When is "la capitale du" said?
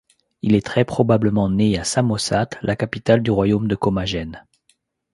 2.63-3.29